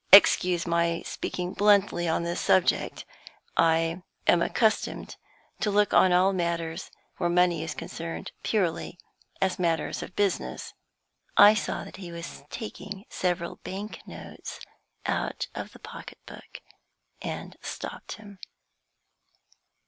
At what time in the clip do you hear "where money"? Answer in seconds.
7.17-7.61